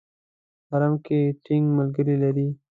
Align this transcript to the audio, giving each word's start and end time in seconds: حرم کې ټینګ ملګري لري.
حرم 0.69 0.93
کې 1.05 1.19
ټینګ 1.43 1.65
ملګري 1.79 2.15
لري. 2.23 2.47